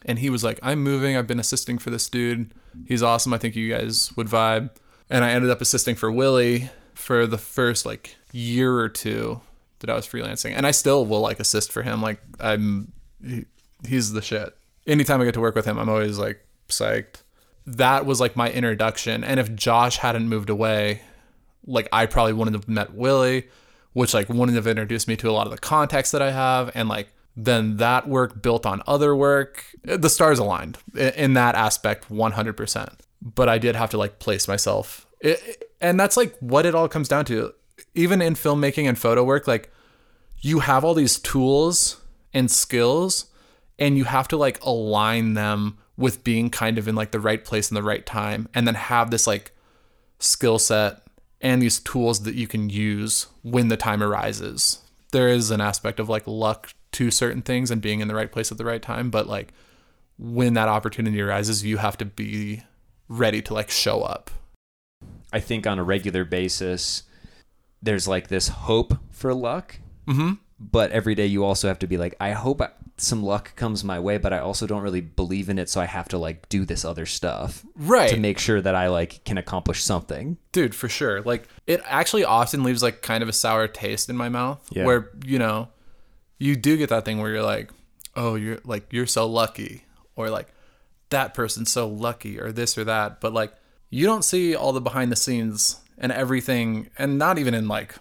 [0.05, 1.15] And he was like, "I'm moving.
[1.15, 2.53] I've been assisting for this dude.
[2.86, 3.33] He's awesome.
[3.33, 4.69] I think you guys would vibe."
[5.09, 9.39] And I ended up assisting for Willie for the first like year or two
[9.79, 10.53] that I was freelancing.
[10.55, 12.01] And I still will like assist for him.
[12.01, 12.91] Like I'm
[13.25, 13.45] he,
[13.88, 14.55] he's the shit
[14.87, 17.21] anytime I get to work with him, I'm always like psyched.
[17.65, 19.23] That was like my introduction.
[19.23, 21.01] And if Josh hadn't moved away,
[21.65, 23.47] like I probably wouldn't have met Willie,
[23.93, 26.71] which like wouldn't have introduced me to a lot of the contacts that I have.
[26.75, 29.65] And like then that work built on other work.
[29.83, 32.99] The stars aligned in that aspect 100%.
[33.21, 35.07] But I did have to like place myself.
[35.21, 37.53] It, and that's like what it all comes down to.
[37.95, 39.71] Even in filmmaking and photo work, like
[40.41, 42.01] you have all these tools
[42.33, 43.27] and skills
[43.79, 47.43] and you have to like align them with being kind of in like the right
[47.43, 49.51] place in the right time and then have this like
[50.19, 51.01] skill set
[51.41, 54.79] and these tools that you can use when the time arises.
[55.12, 58.31] There is an aspect of like luck to certain things and being in the right
[58.31, 59.53] place at the right time, but like
[60.17, 62.63] when that opportunity arises, you have to be
[63.09, 64.31] ready to like show up.
[65.31, 67.03] I think on a regular basis,
[67.81, 69.79] there's like this hope for luck.
[70.07, 70.33] Mm-hmm.
[70.59, 72.62] But every day you also have to be like, I hope
[72.97, 75.86] some luck comes my way, but I also don't really believe in it, so I
[75.86, 79.38] have to like do this other stuff, right, to make sure that I like can
[79.38, 80.38] accomplish something.
[80.51, 81.21] Dude, for sure.
[81.21, 84.86] Like it actually often leaves like kind of a sour taste in my mouth, yeah.
[84.86, 85.69] where you know,
[86.38, 87.71] you do get that thing where you're like,
[88.15, 90.47] oh, you're like you're so lucky, or like
[91.10, 93.53] that person's so lucky, or this or that, but like
[93.89, 97.95] you don't see all the behind the scenes and everything, and not even in like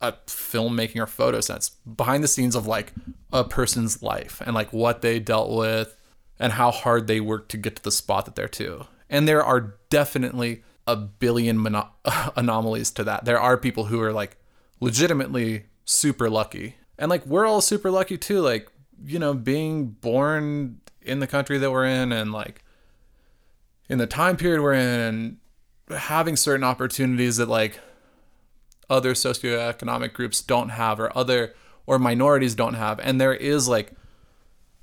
[0.00, 2.92] a filmmaking or photo sense behind the scenes of like
[3.32, 5.96] a person's life and like what they dealt with
[6.38, 8.86] and how hard they worked to get to the spot that they're to.
[9.08, 11.90] And there are definitely a billion mono-
[12.36, 13.24] anomalies to that.
[13.24, 14.36] There are people who are like
[14.80, 16.76] legitimately super lucky.
[16.98, 18.70] And like we're all super lucky too like
[19.04, 22.62] you know being born in the country that we're in and like
[23.88, 25.38] in the time period we're in,
[25.90, 27.78] having certain opportunities that like
[28.88, 31.54] other socioeconomic groups don't have or other
[31.86, 32.98] or minorities don't have.
[33.00, 33.92] And there is like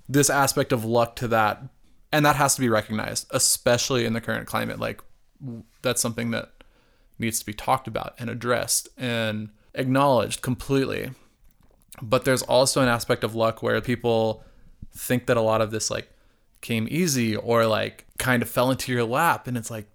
[0.08, 1.64] this aspect of luck to that.
[2.12, 4.80] And that has to be recognized, especially in the current climate.
[4.80, 5.02] Like
[5.82, 6.52] that's something that
[7.20, 11.12] needs to be talked about and addressed and acknowledged completely.
[12.02, 14.44] But there's also an aspect of luck where people
[14.96, 16.10] think that a lot of this like
[16.62, 19.88] came easy or like kind of fell into your lap and it's like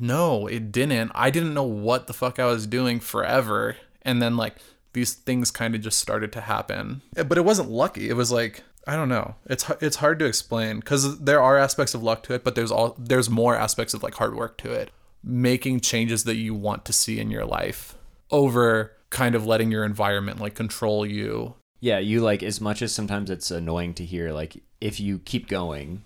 [0.00, 1.12] no, it didn't.
[1.14, 4.56] I didn't know what the fuck I was doing forever and then like
[4.92, 7.02] these things kind of just started to happen.
[7.14, 8.08] But it wasn't lucky.
[8.08, 9.34] It was like I don't know.
[9.46, 12.70] It's it's hard to explain cuz there are aspects of luck to it, but there's
[12.70, 14.90] all there's more aspects of like hard work to it.
[15.22, 17.96] Making changes that you want to see in your life
[18.30, 21.54] over kind of letting your environment like control you.
[21.80, 25.48] Yeah, you like as much as sometimes it's annoying to hear like if you keep
[25.48, 26.02] going,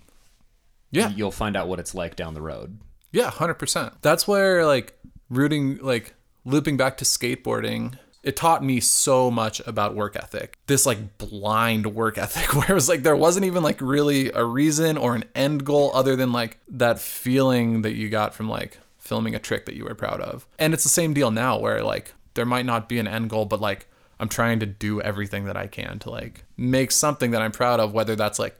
[0.91, 1.09] Yeah.
[1.09, 2.79] you'll find out what it's like down the road.
[3.13, 3.93] Yeah, hundred percent.
[4.01, 4.99] That's where like
[5.29, 10.57] rooting, like looping back to skateboarding, it taught me so much about work ethic.
[10.67, 14.43] This like blind work ethic, where it was like there wasn't even like really a
[14.43, 18.79] reason or an end goal other than like that feeling that you got from like
[18.97, 20.47] filming a trick that you were proud of.
[20.57, 23.45] And it's the same deal now, where like there might not be an end goal,
[23.45, 23.87] but like
[24.19, 27.79] I'm trying to do everything that I can to like make something that I'm proud
[27.79, 28.57] of, whether that's like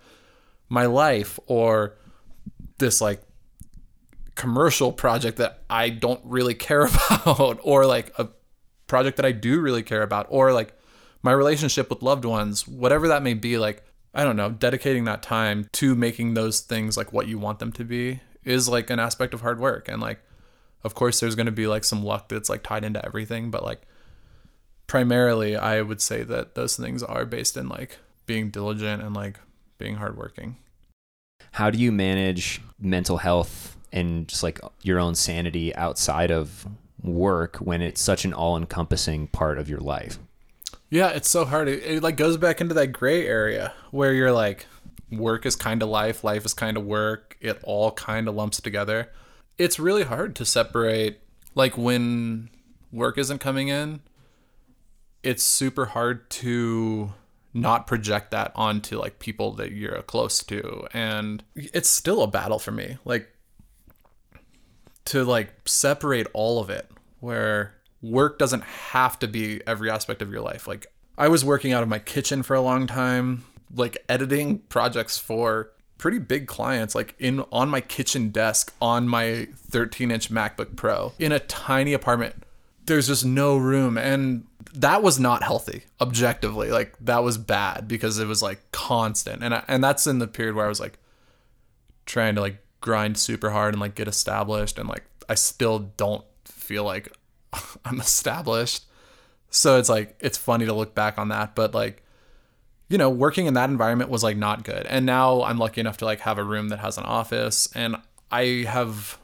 [0.70, 1.96] my life or
[2.78, 3.24] this like
[4.36, 8.30] commercial project that I don't really care about or like a
[8.88, 10.74] project that I do really care about or like
[11.22, 15.24] my relationship with loved ones, whatever that may be, like I don't know, dedicating that
[15.24, 19.00] time to making those things like what you want them to be is like an
[19.00, 20.20] aspect of hard work and like
[20.84, 23.64] of course there's going to be like some luck that's like tied into everything, but
[23.64, 23.82] like
[24.88, 29.40] primarily I would say that those things are based in like being diligent and like
[29.78, 30.58] being hardworking.
[31.54, 36.68] How do you manage mental health and just like your own sanity outside of
[37.02, 40.20] work when it's such an all-encompassing part of your life?
[40.90, 41.68] Yeah, it's so hard.
[41.70, 44.66] It, it like goes back into that gray area where you're like,
[45.12, 47.38] work is kind of life, life is kind of work.
[47.40, 49.10] It all kind of lumps together.
[49.58, 51.20] It's really hard to separate.
[51.56, 52.50] Like when
[52.92, 54.02] work isn't coming in,
[55.24, 57.14] it's super hard to
[57.54, 62.60] not project that onto like people that you're close to, and it's still a battle
[62.60, 62.98] for me.
[63.06, 63.33] Like
[65.06, 66.90] to like separate all of it
[67.20, 70.68] where work doesn't have to be every aspect of your life.
[70.68, 70.88] Like
[71.18, 75.72] I was working out of my kitchen for a long time, like editing projects for
[75.98, 81.32] pretty big clients like in on my kitchen desk on my 13-inch MacBook Pro in
[81.32, 82.44] a tiny apartment.
[82.86, 86.72] There's just no room and that was not healthy objectively.
[86.72, 89.44] Like that was bad because it was like constant.
[89.44, 90.98] And I, and that's in the period where I was like
[92.06, 96.26] trying to like grind super hard and like get established and like I still don't
[96.46, 97.18] feel like
[97.86, 98.84] I'm established.
[99.50, 102.04] So it's like it's funny to look back on that, but like
[102.90, 104.86] you know, working in that environment was like not good.
[104.86, 107.96] And now I'm lucky enough to like have a room that has an office and
[108.30, 109.18] I have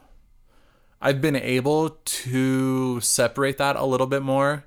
[1.02, 4.66] I've been able to separate that a little bit more.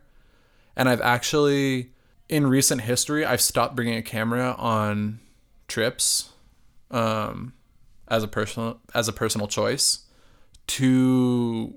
[0.76, 1.92] And I've actually
[2.28, 5.20] in recent history I've stopped bringing a camera on
[5.66, 6.30] trips
[6.90, 7.54] um
[8.12, 10.04] as a personal as a personal choice
[10.66, 11.74] to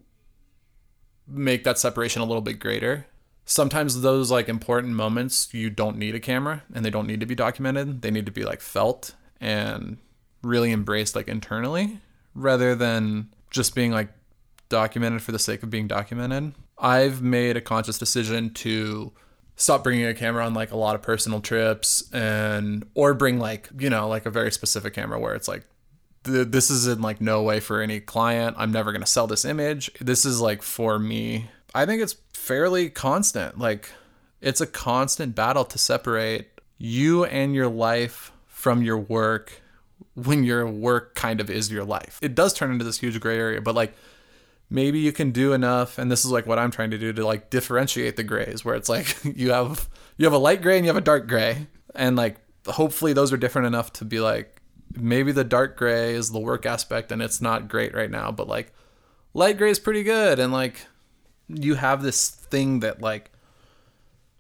[1.28, 3.08] make that separation a little bit greater.
[3.46, 7.26] Sometimes those like important moments you don't need a camera and they don't need to
[7.26, 8.02] be documented.
[8.02, 9.98] They need to be like felt and
[10.44, 12.00] really embraced like internally
[12.36, 14.10] rather than just being like
[14.68, 16.54] documented for the sake of being documented.
[16.78, 19.14] I've made a conscious decision to
[19.56, 23.70] stop bringing a camera on like a lot of personal trips and or bring like,
[23.80, 25.66] you know, like a very specific camera where it's like
[26.26, 28.56] th- this is in like no way for any client.
[28.60, 29.92] I'm never going to sell this image.
[30.00, 31.50] This is like for me.
[31.74, 33.58] I think it's fairly constant.
[33.58, 33.92] Like
[34.42, 39.62] it's a constant battle to separate you and your life from your work
[40.16, 42.20] when your work kind of is your life.
[42.22, 43.94] It does turn into this huge gray area, but like
[44.70, 47.26] maybe you can do enough and this is like what I'm trying to do to
[47.26, 50.86] like differentiate the grays where it's like you have you have a light gray and
[50.86, 54.55] you have a dark gray and like hopefully those are different enough to be like
[54.98, 58.48] maybe the dark gray is the work aspect and it's not great right now, but
[58.48, 58.74] like
[59.34, 60.40] light gray is pretty good.
[60.40, 60.86] And like
[61.48, 63.32] you have this thing that like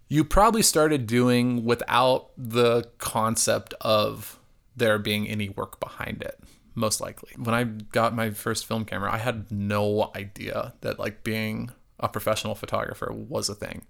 [0.07, 4.39] you probably started doing without the concept of
[4.75, 6.39] there being any work behind it
[6.73, 7.31] most likely.
[7.37, 12.09] When i got my first film camera i had no idea that like being a
[12.09, 13.85] professional photographer was a thing.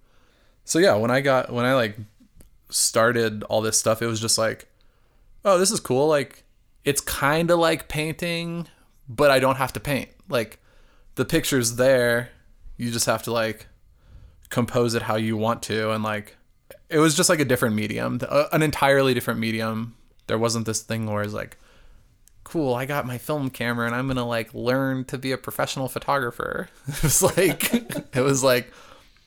[0.64, 1.98] So yeah when i got when i like
[2.70, 4.68] started all this stuff it was just like
[5.46, 6.08] oh this is cool.
[6.08, 6.45] Like
[6.86, 8.68] it's kind of like painting,
[9.10, 10.10] but I don't have to paint.
[10.30, 10.60] Like
[11.16, 12.30] the picture's there,
[12.78, 13.68] you just have to like
[14.50, 16.38] compose it how you want to and like
[16.88, 19.96] it was just like a different medium, uh, an entirely different medium.
[20.28, 21.58] There wasn't this thing where it's like
[22.44, 25.38] cool, I got my film camera and I'm going to like learn to be a
[25.38, 26.70] professional photographer.
[26.88, 27.74] It was like
[28.16, 28.72] it was like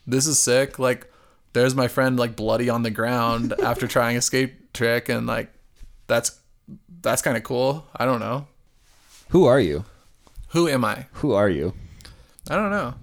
[0.06, 0.78] this is sick.
[0.78, 1.12] Like
[1.52, 5.52] there's my friend like bloody on the ground after trying a skate trick and like
[6.06, 6.38] that's
[7.00, 7.86] that's kind of cool.
[7.96, 8.46] I don't know.
[9.30, 9.84] Who are you?
[10.48, 11.06] Who am I?
[11.14, 11.74] Who are you?
[12.48, 12.94] I don't know.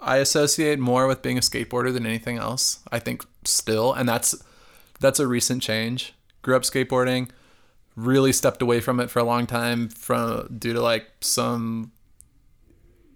[0.00, 2.80] I associate more with being a skateboarder than anything else.
[2.92, 4.34] I think still, and that's
[5.00, 6.14] that's a recent change.
[6.42, 7.30] Grew up skateboarding,
[7.96, 11.92] really stepped away from it for a long time from due to like some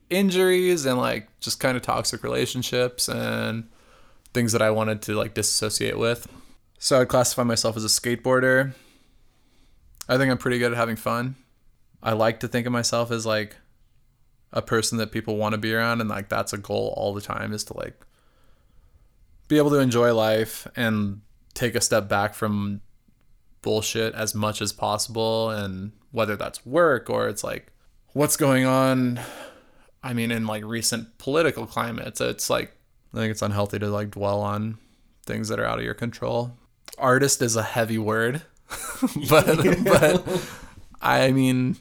[0.09, 3.69] injuries and like just kind of toxic relationships and
[4.33, 6.29] things that I wanted to like disassociate with.
[6.79, 8.73] So I'd classify myself as a skateboarder.
[10.09, 11.37] I think I'm pretty good at having fun.
[12.03, 13.57] I like to think of myself as like
[14.53, 17.21] a person that people want to be around and like that's a goal all the
[17.21, 17.95] time is to like
[19.49, 21.21] be able to enjoy life and
[21.55, 22.81] take a step back from
[23.63, 27.73] bullshit as much as possible and whether that's work or it's like
[28.13, 29.21] what's going on
[30.03, 32.73] i mean in like recent political climates it's like
[33.13, 34.79] i think it's unhealthy to like dwell on
[35.27, 36.57] things that are out of your control
[36.97, 38.43] artist is a heavy word
[39.31, 39.47] but
[39.85, 40.51] but
[41.01, 41.77] i mean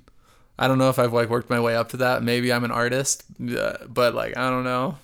[0.59, 2.71] i don't know if i've like worked my way up to that maybe i'm an
[2.71, 3.23] artist
[3.57, 4.97] uh, but like i don't know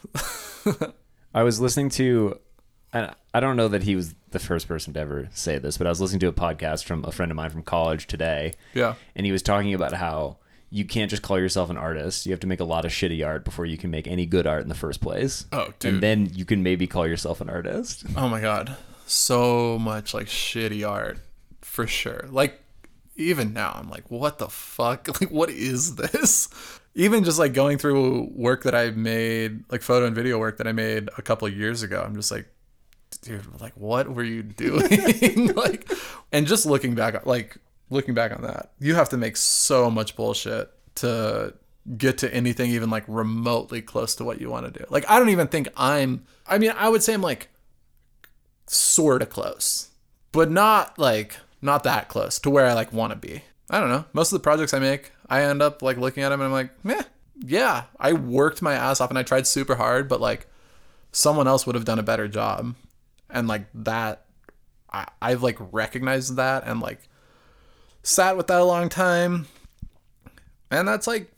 [1.33, 2.39] I was listening to,
[2.91, 5.87] and I don't know that he was the first person to ever say this, but
[5.87, 8.95] I was listening to a podcast from a friend of mine from college today, yeah
[9.15, 10.37] and he was talking about how
[10.69, 12.25] you can't just call yourself an artist.
[12.25, 14.47] You have to make a lot of shitty art before you can make any good
[14.47, 15.45] art in the first place.
[15.51, 15.95] Oh, dude.
[15.95, 18.05] And then you can maybe call yourself an artist.
[18.15, 18.75] Oh my god.
[19.05, 21.19] So much like shitty art
[21.73, 22.27] for sure.
[22.29, 22.61] Like
[23.15, 25.07] even now I'm like what the fuck?
[25.19, 26.47] Like what is this?
[26.93, 30.67] Even just like going through work that I made, like photo and video work that
[30.67, 32.47] I made a couple years ago, I'm just like
[33.23, 35.47] dude, like what were you doing?
[35.55, 35.91] like
[36.31, 37.57] and just looking back like
[37.89, 41.55] looking back on that, you have to make so much bullshit to
[41.97, 44.85] get to anything even like remotely close to what you want to do.
[44.91, 47.49] Like I don't even think I'm I mean, I would say I'm like
[48.67, 49.89] sort of close,
[50.31, 53.41] but not like not that close to where I like want to be.
[53.69, 54.05] I don't know.
[54.13, 56.51] Most of the projects I make, I end up like looking at them and I'm
[56.51, 57.01] like, meh,
[57.39, 60.47] yeah, I worked my ass off and I tried super hard, but like
[61.11, 62.75] someone else would have done a better job.
[63.29, 64.25] And like that,
[64.91, 66.99] I, I've like recognized that and like
[68.03, 69.47] sat with that a long time.
[70.69, 71.31] And that's like,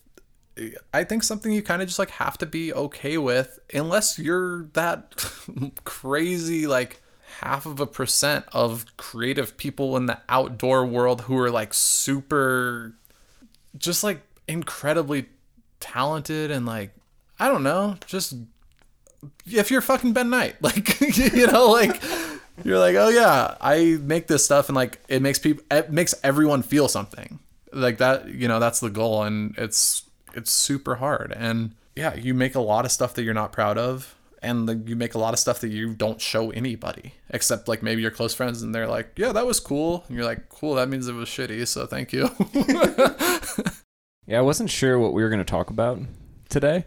[0.93, 4.63] I think something you kind of just like have to be okay with, unless you're
[4.73, 5.15] that
[5.83, 7.01] crazy, like
[7.41, 12.95] half of a percent of creative people in the outdoor world who are like super,
[13.77, 15.27] just like incredibly
[15.79, 16.91] talented and like,
[17.39, 18.35] I don't know, just
[19.45, 22.01] if you're fucking Ben Knight, like, you know, like,
[22.63, 26.15] you're like, oh yeah, I make this stuff and like it makes people, it makes
[26.23, 27.39] everyone feel something
[27.73, 28.27] like that.
[28.29, 31.33] You know, that's the goal, and it's it's super hard.
[31.35, 34.14] And yeah, you make a lot of stuff that you're not proud of,
[34.45, 38.01] and you make a lot of stuff that you don't show anybody except like maybe
[38.01, 40.87] your close friends, and they're like, yeah, that was cool, and you're like, cool, that
[40.87, 42.29] means it was shitty, so thank you.
[44.27, 45.99] Yeah, I wasn't sure what we were going to talk about
[46.49, 46.85] today.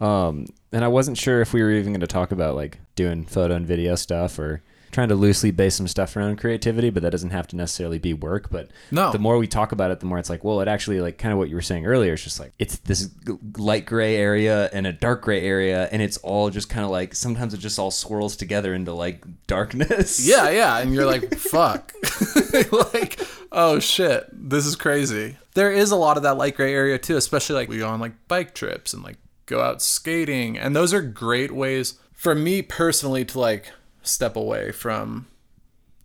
[0.00, 3.24] Um, and I wasn't sure if we were even going to talk about like doing
[3.24, 7.10] photo and video stuff or trying to loosely base some stuff around creativity, but that
[7.10, 8.50] doesn't have to necessarily be work.
[8.50, 9.12] But No.
[9.12, 11.32] the more we talk about it, the more it's like, well, it actually like kind
[11.32, 12.14] of what you were saying earlier.
[12.14, 13.08] It's just like it's this
[13.56, 17.14] light gray area and a dark gray area, and it's all just kind of like
[17.14, 20.26] sometimes it just all swirls together into like darkness.
[20.30, 21.92] Yeah, yeah, and you're like, fuck.
[22.92, 23.20] like,
[23.52, 25.36] oh shit, this is crazy.
[25.54, 28.00] There is a lot of that light gray area too, especially like we go on
[28.00, 29.16] like bike trips and like
[29.46, 33.72] go out skating, and those are great ways for me personally to like
[34.02, 35.26] step away from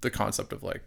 [0.01, 0.83] the concept of like,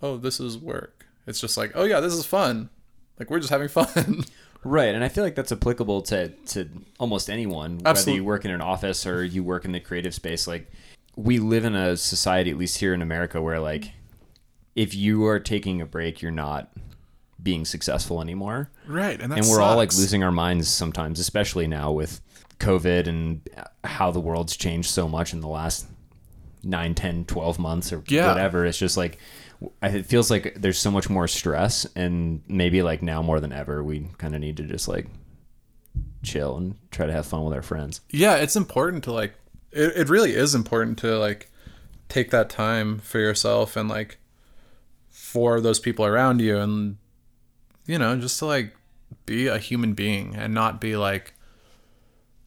[0.00, 1.06] oh, this is work.
[1.26, 2.70] It's just like, oh yeah, this is fun.
[3.18, 4.24] Like we're just having fun.
[4.64, 6.68] Right, and I feel like that's applicable to to
[7.00, 10.46] almost anyone, whether you work in an office or you work in the creative space.
[10.46, 10.70] Like,
[11.16, 13.90] we live in a society, at least here in America, where like,
[14.76, 16.70] if you are taking a break, you're not
[17.42, 21.90] being successful anymore, right, and and we're all like losing our minds sometimes, especially now
[21.90, 22.20] with
[22.60, 23.48] COVID and
[23.82, 25.86] how the world's changed so much in the last
[26.64, 28.28] 9, 10, 12 months or Yeah.
[28.28, 28.64] whatever.
[28.66, 29.18] It's just like
[29.82, 33.82] it feels like there's so much more stress and maybe like now more than ever
[33.84, 35.06] we kind of need to just like
[36.24, 38.00] chill and try to have fun with our friends.
[38.10, 39.34] yeah it's important to like
[39.70, 41.48] it, it really is important to like
[42.08, 44.18] take that time for yourself and like
[45.10, 46.96] for those people around you and
[47.86, 48.74] you know, just to like
[49.26, 51.34] be a human being and not be like,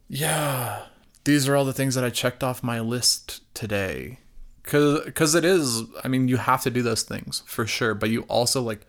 [0.07, 0.83] yeah,
[1.25, 4.19] these are all the things that I checked off my list today.
[4.63, 8.09] Cause, cause it is, I mean, you have to do those things for sure, but
[8.09, 8.85] you also like,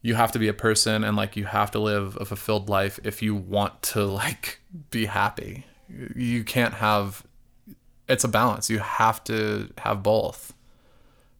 [0.00, 3.00] you have to be a person and like you have to live a fulfilled life
[3.02, 5.66] if you want to like be happy.
[6.14, 7.24] You can't have,
[8.08, 8.70] it's a balance.
[8.70, 10.54] You have to have both,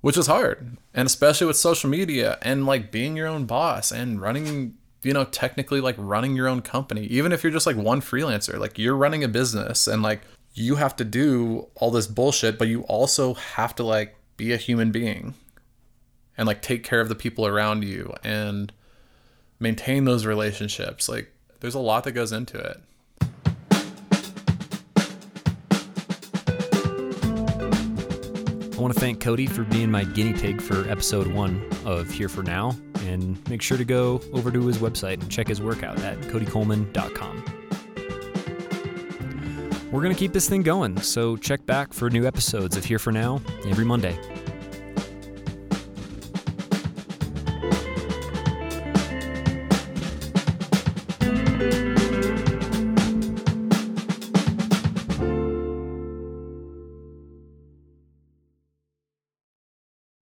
[0.00, 0.76] which is hard.
[0.92, 5.24] And especially with social media and like being your own boss and running you know,
[5.24, 8.96] technically like running your own company, even if you're just like one freelancer, like you're
[8.96, 10.22] running a business and like
[10.54, 14.56] you have to do all this bullshit, but you also have to like be a
[14.56, 15.34] human being
[16.36, 18.72] and like take care of the people around you and
[19.60, 21.08] maintain those relationships.
[21.08, 21.30] Like
[21.60, 22.80] there's a lot that goes into it.
[28.76, 32.28] I want to thank Cody for being my guinea pig for episode one of Here
[32.28, 35.82] for Now, and make sure to go over to his website and check his work
[35.82, 37.44] out at codycoleman.com.
[39.92, 42.98] We're going to keep this thing going, so check back for new episodes of Here
[42.98, 44.18] for Now every Monday.